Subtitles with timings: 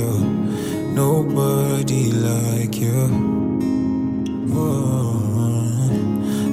[0.00, 0.20] Savior.
[0.94, 3.08] Nobody like you.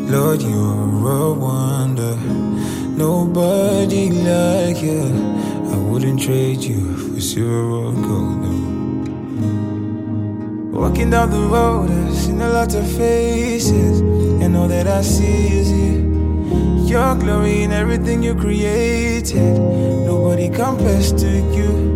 [0.09, 2.15] Lord, you're a wonder.
[2.95, 5.03] Nobody like you.
[5.73, 8.41] I wouldn't trade you for or gold.
[8.43, 8.53] No.
[10.79, 13.99] Walking down the road, I've seen a lot of faces,
[14.41, 16.87] and all that I see is you.
[16.87, 19.59] Your glory in everything you created.
[20.05, 21.86] Nobody compares to you.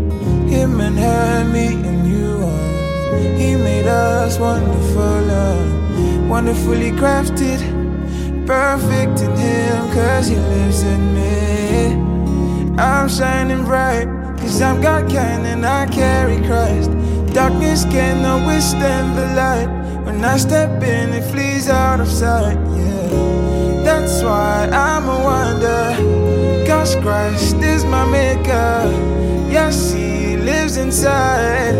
[0.51, 3.17] Him and her, me and you are.
[3.37, 7.59] He made us wonderful, uh, wonderfully crafted.
[8.45, 12.75] Perfect in Him, cause He lives in me.
[12.77, 14.07] I'm shining bright,
[14.39, 16.91] cause I'm God kind and I carry Christ.
[17.33, 19.69] Darkness cannot withstand the light.
[20.05, 22.57] When I step in, it flees out of sight.
[22.75, 26.67] Yeah, that's why I'm a wonder.
[26.67, 28.91] Cause Christ is my maker.
[29.49, 29.93] Yes,
[30.41, 31.73] lives inside.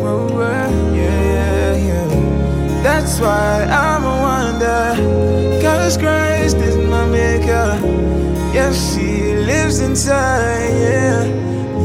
[0.00, 2.82] Whoa, whoa, yeah, yeah.
[2.82, 5.60] That's why I'm a wonder.
[5.62, 7.78] Cause Christ is my maker.
[8.52, 10.70] Yes, He lives inside.
[10.78, 11.24] Yeah,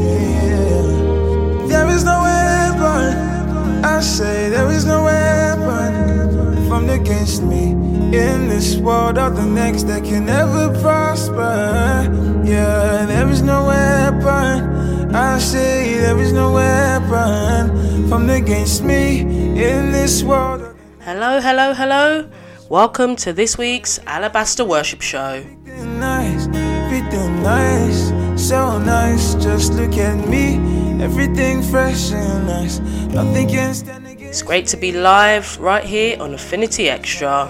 [0.08, 1.66] yeah.
[1.68, 3.84] There is no weapon.
[3.84, 7.72] I say there is no weapon formed against me
[8.16, 12.08] in this world or the next that can ever prosper.
[12.44, 14.73] Yeah, there is no weapon.
[15.14, 20.74] I say there is no weapon formed against me in this world.
[21.02, 22.28] Hello, hello, hello.
[22.68, 25.44] Welcome to this week's Alabaster Worship Show.
[25.64, 29.36] Nice, nice, so nice.
[29.36, 30.56] Just look at me,
[31.00, 32.80] everything fresh and nice.
[33.14, 34.30] Nothing can stand against.
[34.30, 37.48] It's great to be live right here on Affinity Extra.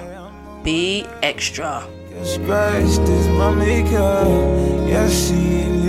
[0.63, 1.89] Be extra.
[2.11, 4.25] Yes, Christ is my maker.
[4.87, 5.84] Yes, He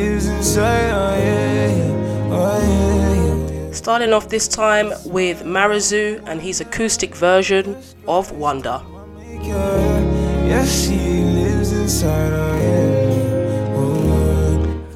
[3.73, 7.75] Starting off this time with Marizu and his acoustic version
[8.07, 8.81] of Wonder.
[9.17, 9.51] Maker.
[10.47, 12.31] Yes, He lives inside.
[12.61, 12.85] Yeah.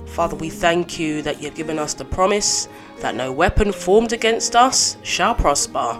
[0.05, 4.55] Father, we thank you that you've given us the promise that no weapon formed against
[4.55, 5.93] us shall prosper.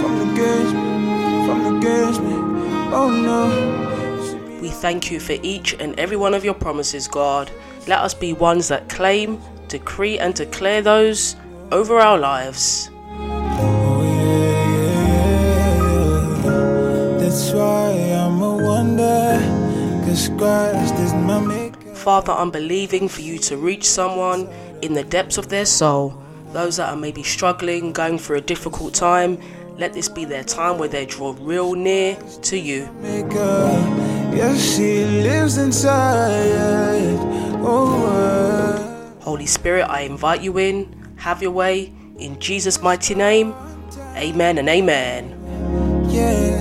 [0.00, 2.34] from against me, from against me.
[2.92, 4.60] Oh no.
[4.60, 7.50] We thank you for each and every one of your promises, God.
[7.88, 11.36] Let us be ones that claim, decree, and declare those
[11.72, 12.90] over our lives.
[13.18, 14.58] Oh yeah,
[15.54, 17.18] yeah, yeah.
[17.18, 19.40] That's why I'm a wonder.
[20.04, 21.94] Cause Christ is my maker.
[21.94, 24.50] Father, I'm believing for you to reach someone
[24.82, 26.12] in the depths of their soul.
[26.52, 29.40] Those that are maybe struggling, going through a difficult time,
[29.78, 32.86] let this be their time where they draw real near to you.
[33.00, 33.70] Maker.
[34.36, 37.47] Yes, He lives inside.
[39.20, 41.14] Holy Spirit, I invite you in.
[41.16, 41.92] Have your way.
[42.18, 43.54] In Jesus' mighty name.
[44.16, 45.34] Amen and amen.
[46.08, 46.57] yeah,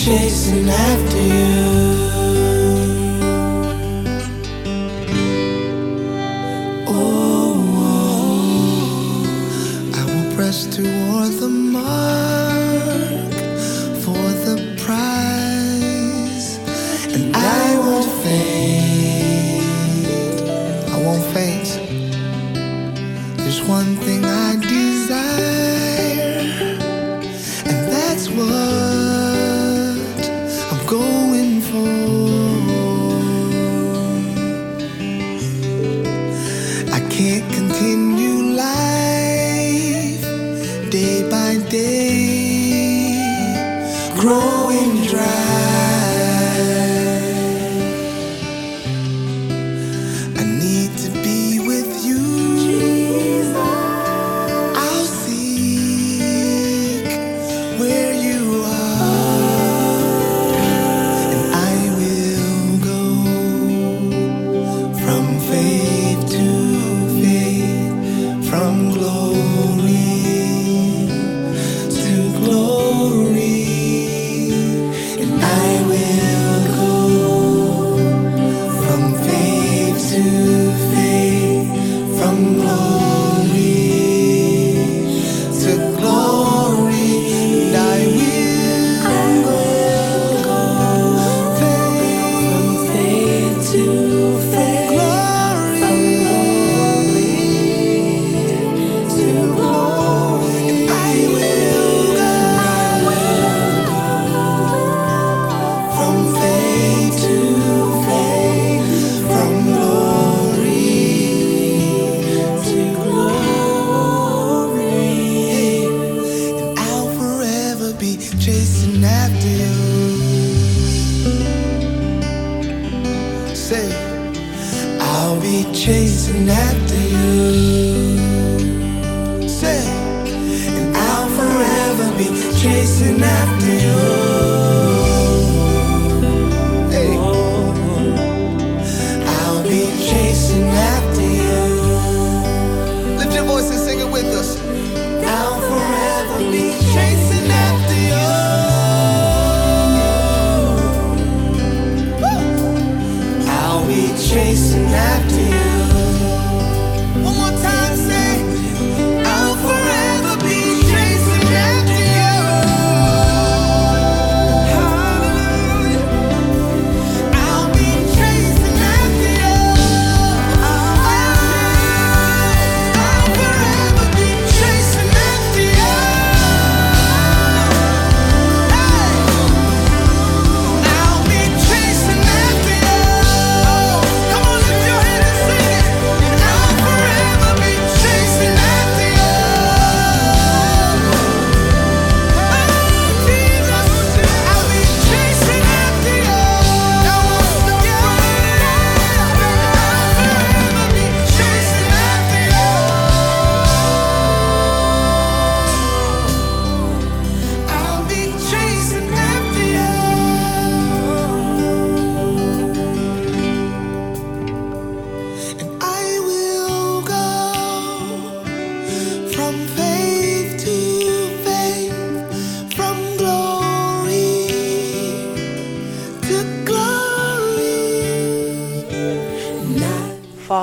[0.00, 1.59] chasing after you.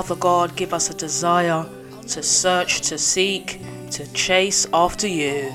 [0.08, 1.66] Father God, give us a desire
[2.06, 3.60] to search, to seek,
[3.90, 5.52] to chase after you.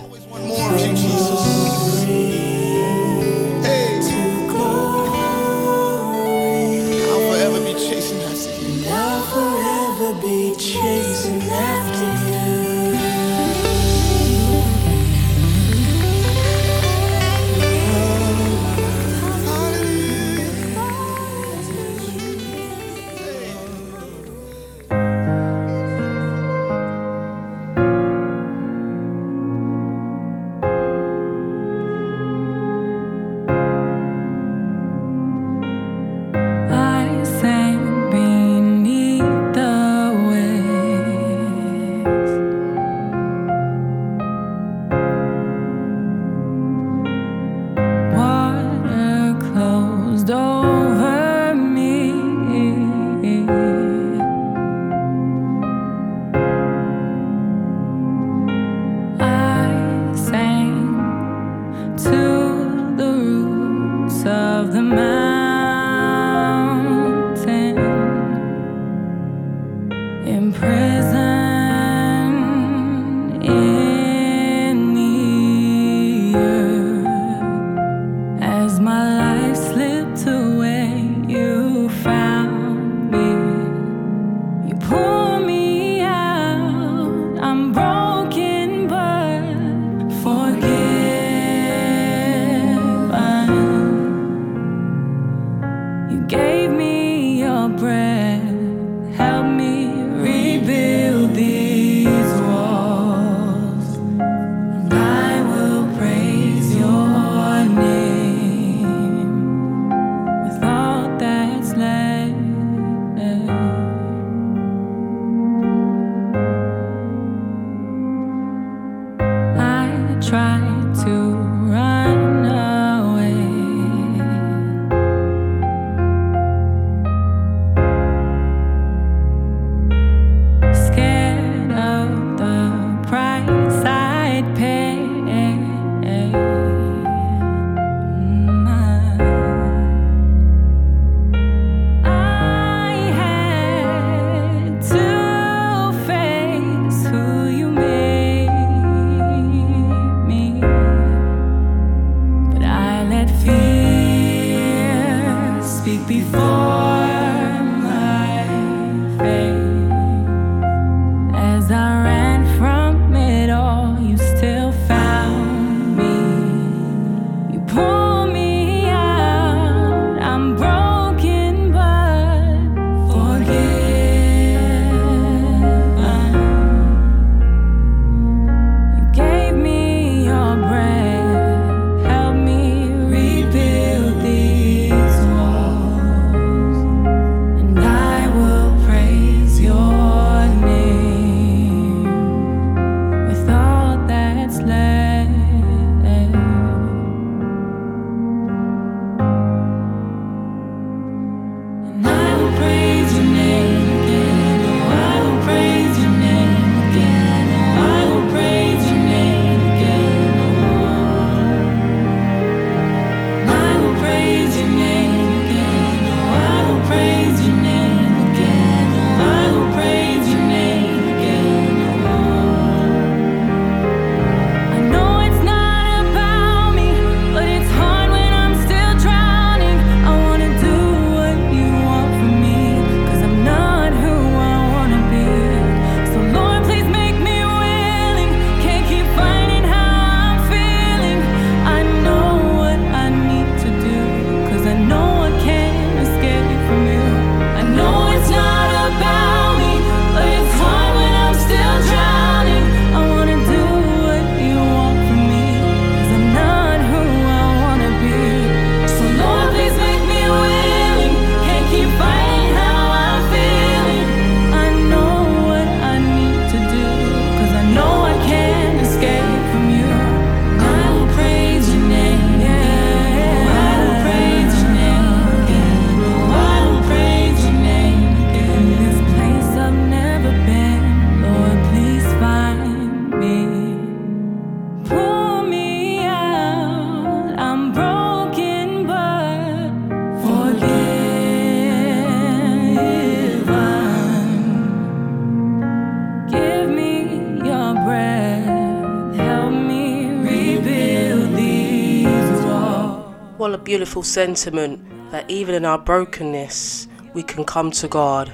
[304.04, 304.82] Beautiful sentiment
[305.12, 308.30] that even in our brokenness, we can come to God.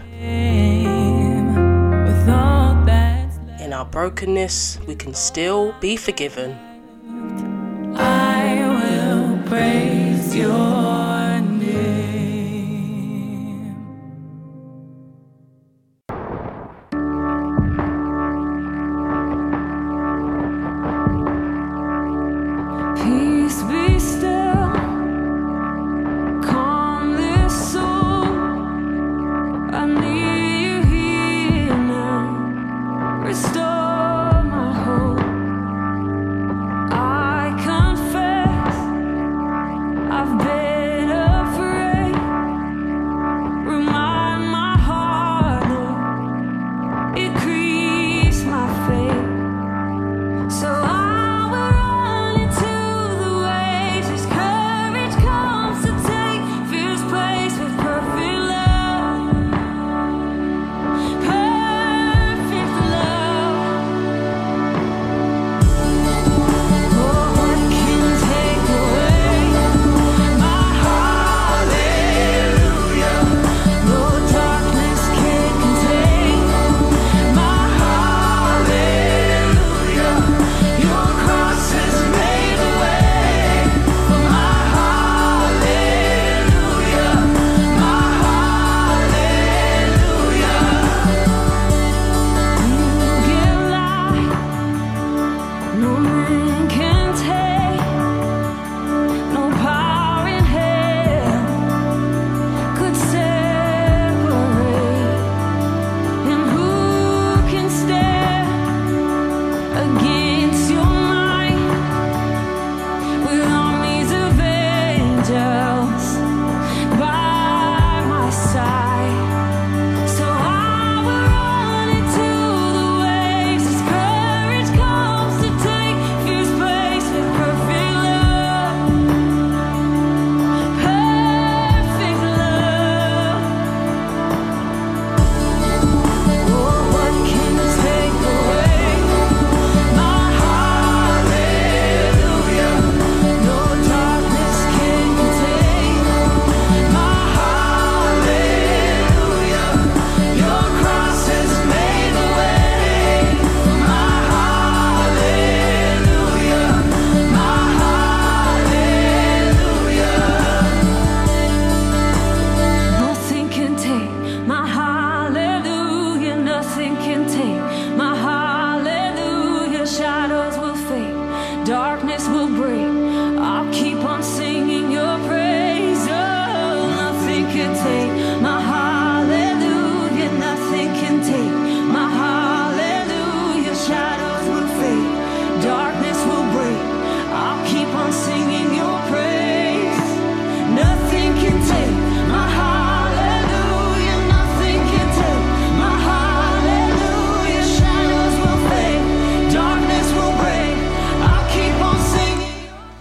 [3.61, 6.57] In our brokenness, we can still be forgiven.
[7.95, 10.68] I will praise your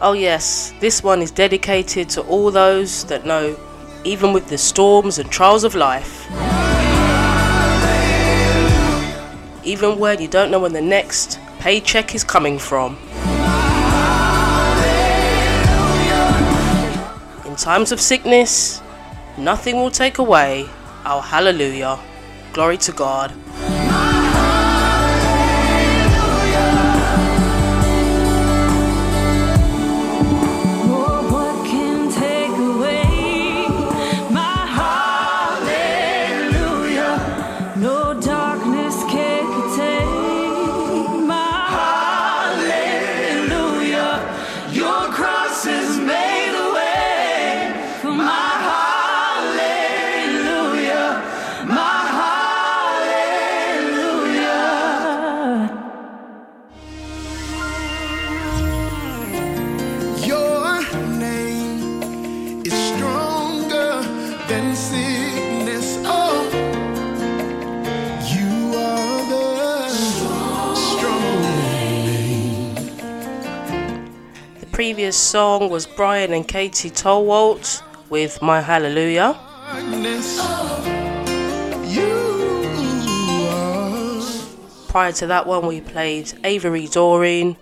[0.08, 3.54] Oh, yes, this one is dedicated to all those that know,
[4.04, 6.24] even with the storms and trials of life,
[9.66, 12.96] even when you don't know when the next paycheck is coming from.
[17.44, 18.80] In times of sickness,
[19.36, 20.70] nothing will take away
[21.04, 21.98] our hallelujah.
[22.54, 23.34] Glory to God.
[75.38, 79.38] Song was Bryan and Katie Torwalt with My Hallelujah.
[84.88, 87.56] Prior to that one, we played Avery Doreen,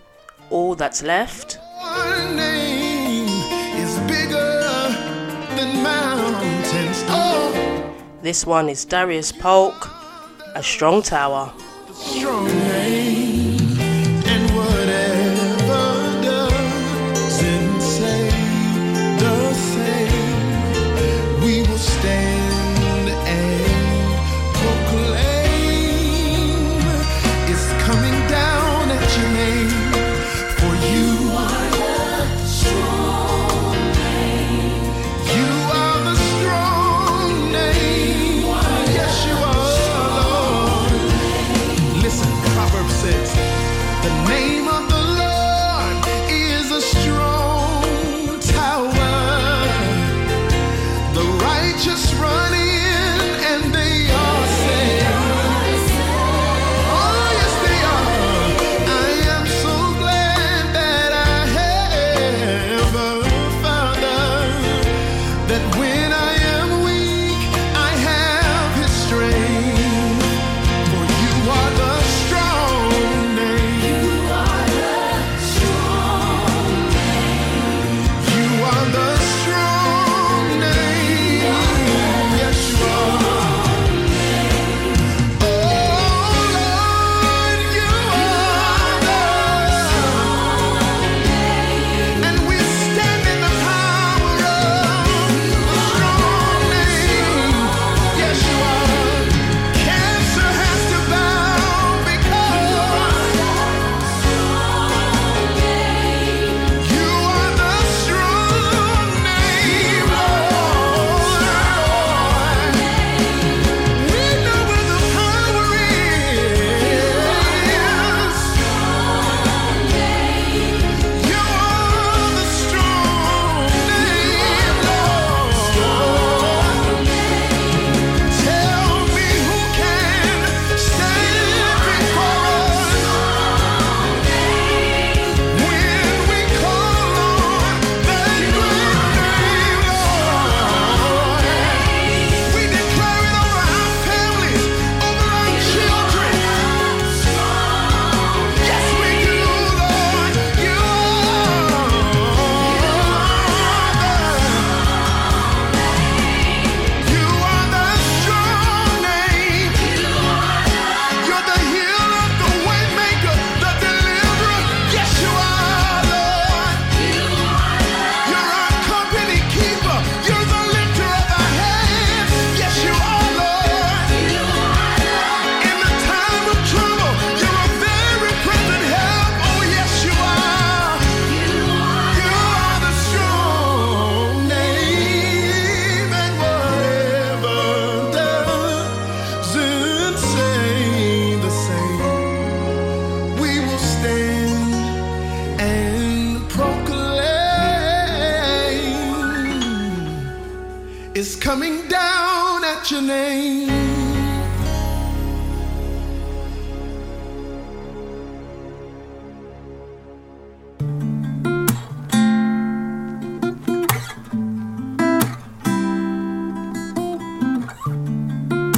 [0.48, 1.58] All That's Left.
[8.22, 9.90] This one is Darius Polk,
[10.54, 11.52] A Strong Tower.
[11.92, 12.46] Strong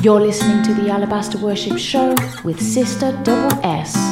[0.09, 4.08] You're listening to the Alabaster Worship Show with Sister Double S.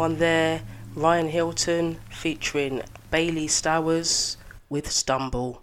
[0.00, 0.62] one there,
[0.94, 4.38] Ryan Hilton featuring Bailey Stowers
[4.70, 5.62] with Stumble.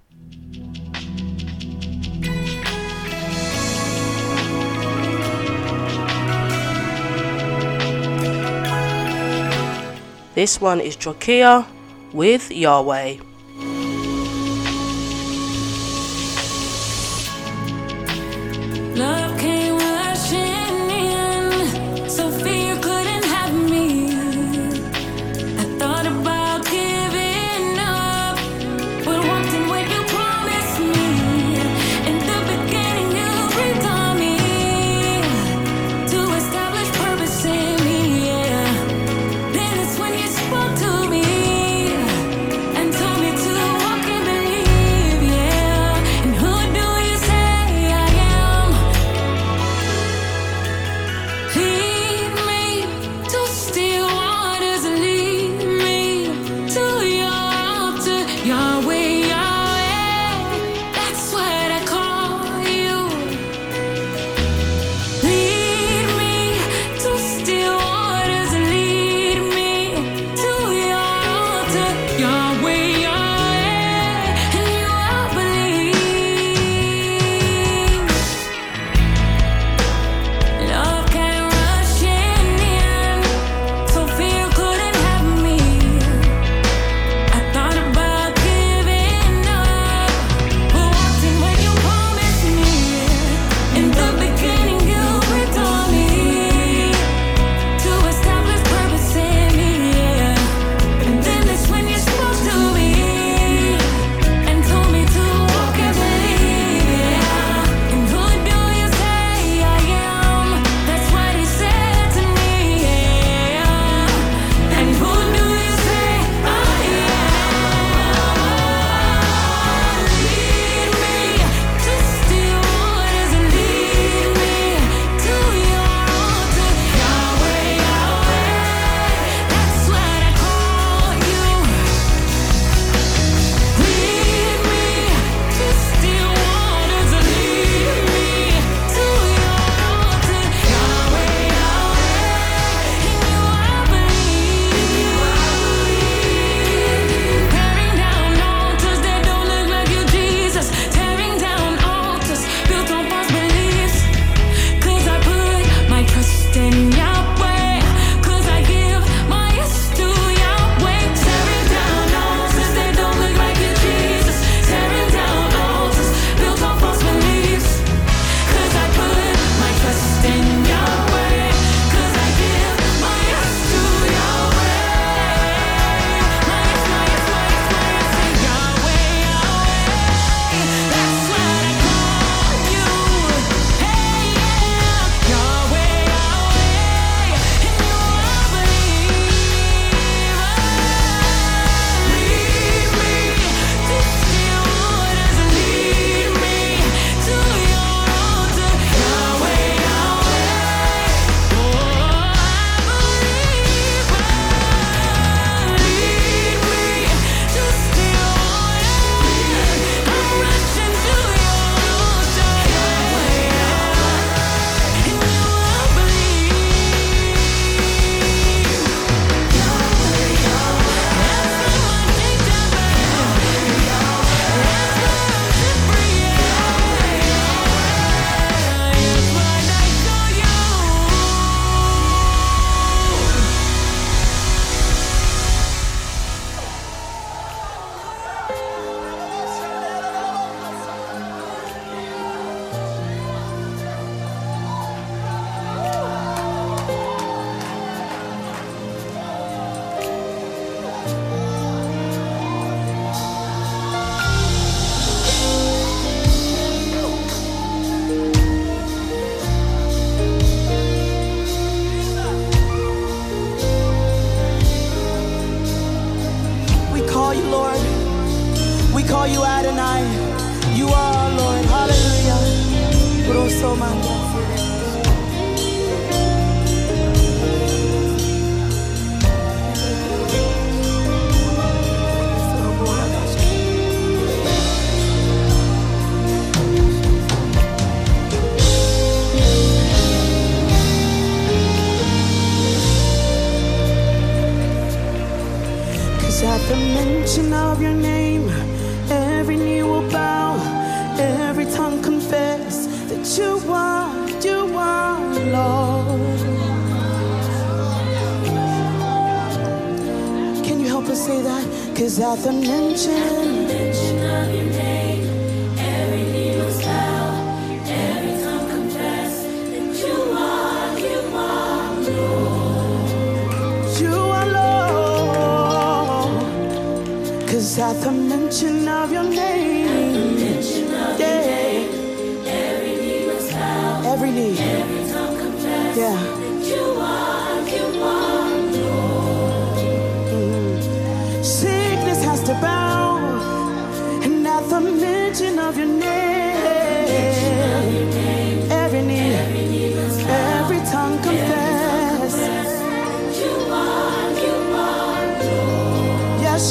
[10.35, 11.65] This one is Drakia
[12.13, 13.15] with Yahweh.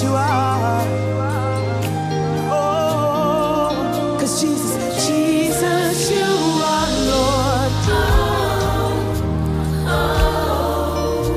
[0.06, 0.86] You are.
[2.50, 4.72] Oh, cause Jesus,
[5.06, 6.30] Jesus, you
[6.72, 7.72] are Lord.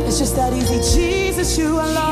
[0.07, 0.79] It's just that easy.
[0.95, 2.08] Jesus, you are Lord.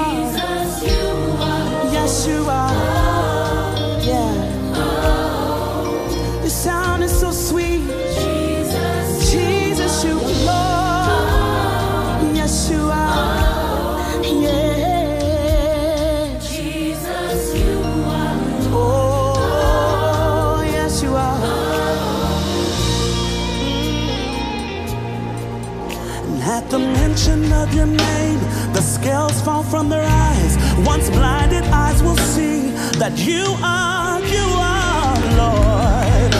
[27.57, 28.39] Of your name,
[28.73, 30.53] the scales fall from their eyes.
[30.85, 32.69] Once blinded eyes will see
[33.01, 36.33] that you are, you are Lord.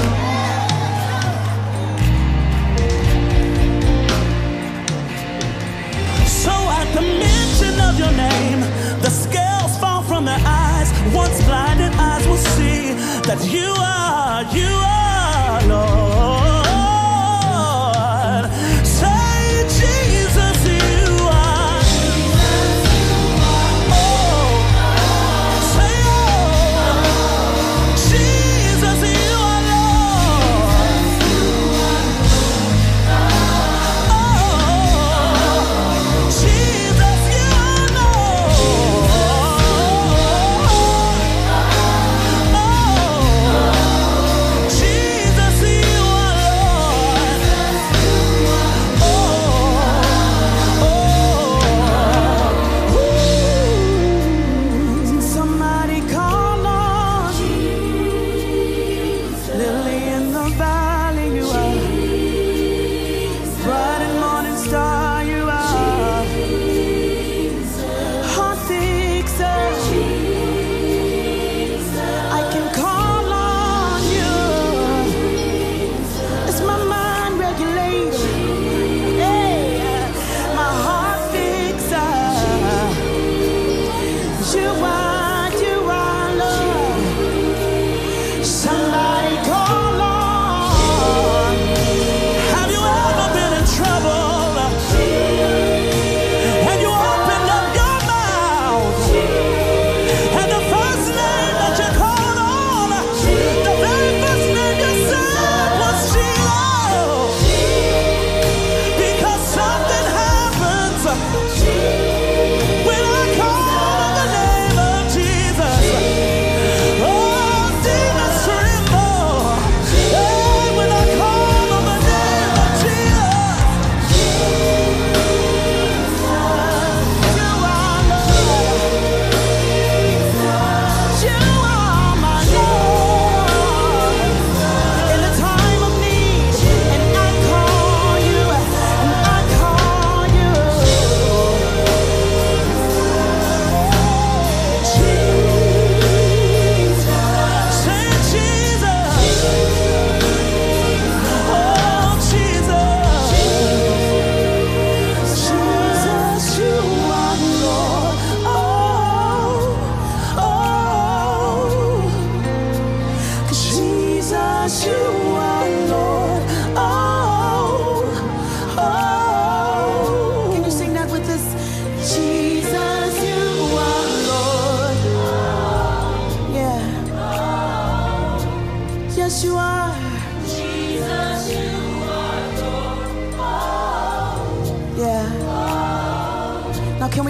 [6.43, 8.61] So at the mention of your name,
[9.01, 10.89] the scales fall from their eyes.
[11.13, 12.93] Once blinded eyes will see
[13.29, 16.06] that you are, you are Lord.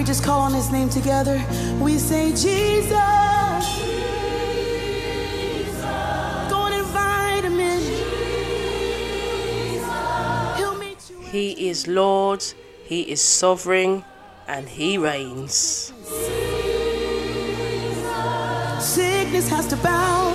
[0.08, 1.38] just call on his name together?
[1.82, 2.88] We say, Jesus.
[4.86, 5.82] Jesus.
[6.48, 7.78] Go and invite him in.
[9.68, 9.86] Jesus.
[10.56, 11.20] He'll meet you.
[11.30, 12.42] He is Lord,
[12.86, 14.02] he is sovereign,
[14.46, 15.92] and he reigns.
[15.98, 16.24] Jesus.
[18.82, 20.32] Sickness has to bow.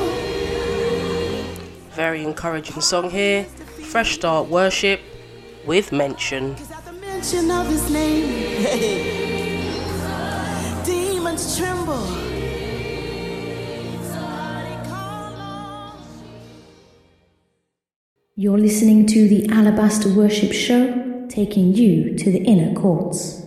[1.95, 3.45] Very encouraging song here.
[3.45, 5.01] Fresh Start Worship
[5.65, 6.55] with mention.
[18.43, 23.42] You're listening to the Alabaster Worship Show, taking you to the inner courts.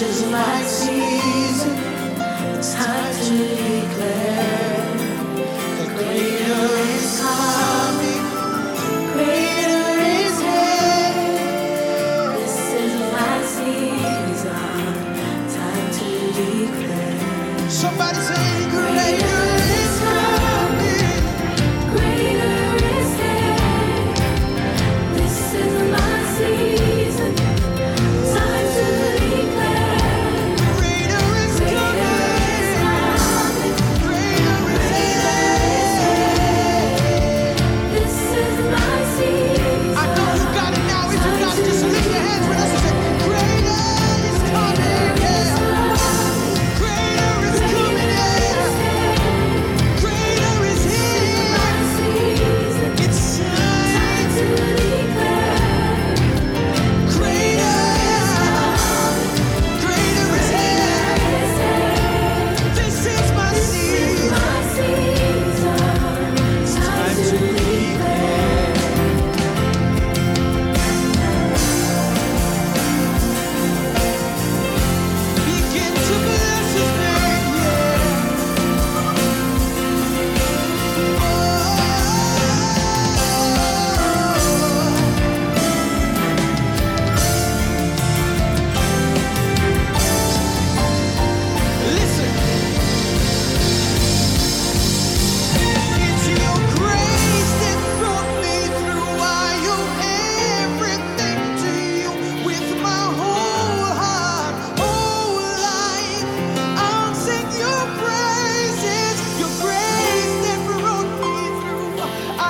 [0.00, 1.76] This is my season.
[2.56, 4.96] It's time to declare
[5.76, 6.64] that greater
[6.96, 8.24] is coming.
[9.12, 12.32] Greater is here.
[12.32, 14.56] This is my season.
[15.52, 17.68] Time to declare.
[17.68, 18.70] Somebody say,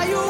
[0.01, 0.30] raio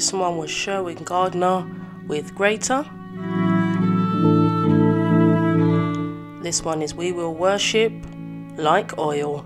[0.00, 1.70] This one was Sherwin Gardner
[2.08, 2.86] with Greater.
[6.42, 7.92] This one is We Will Worship
[8.56, 9.44] Like Oil.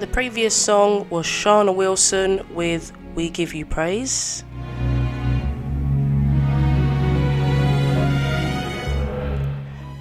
[0.00, 4.44] The previous song was Shana Wilson with We Give You Praise.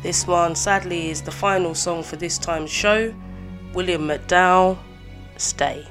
[0.01, 3.13] This one, sadly, is the final song for this time's show.
[3.73, 4.77] William McDowell,
[5.35, 5.85] Stay.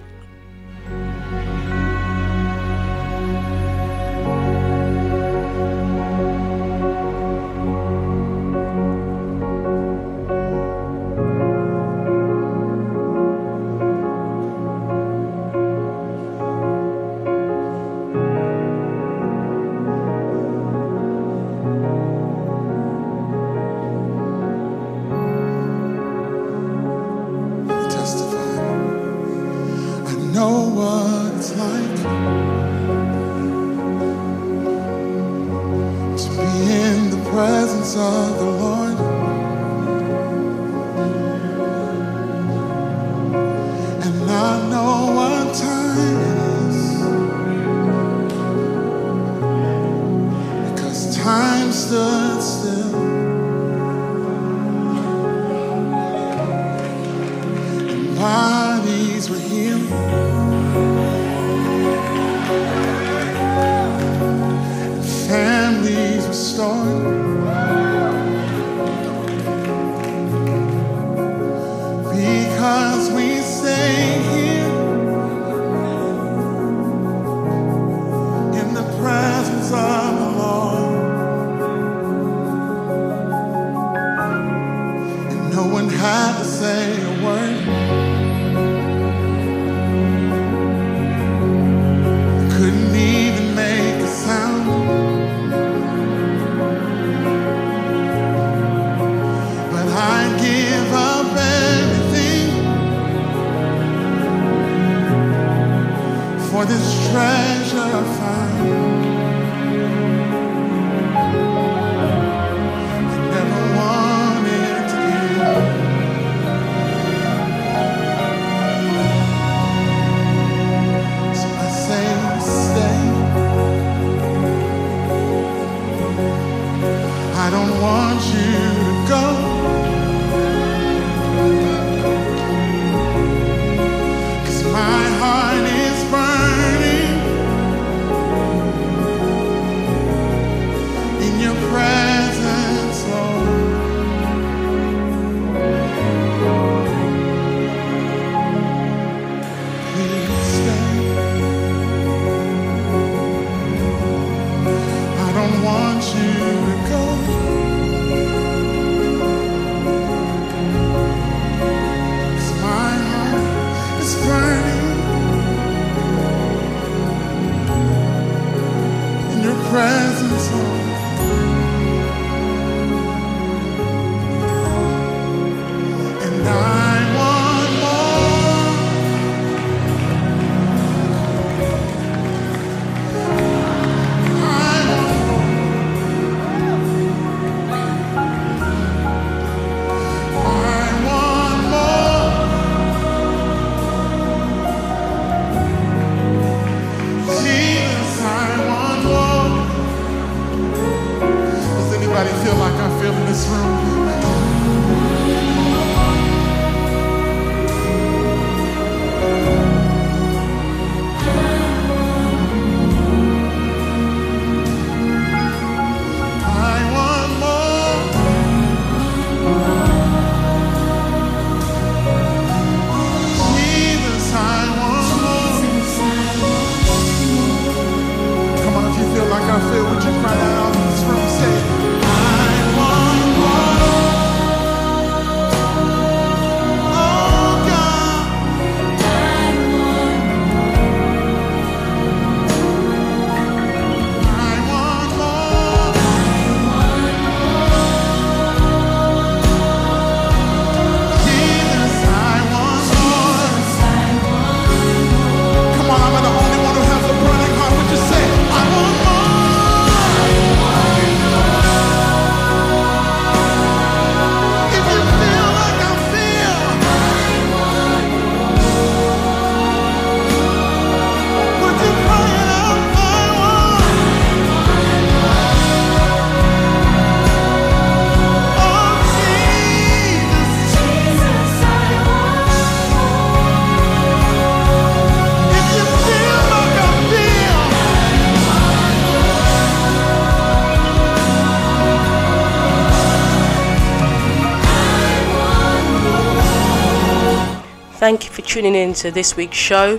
[298.59, 299.98] Tuning in to this week's show.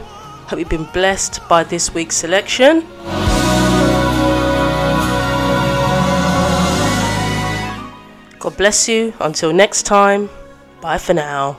[0.49, 2.82] Hope you've been blessed by this week's selection.
[8.38, 9.14] God bless you.
[9.22, 10.30] Until next time,
[10.82, 11.57] bye for now.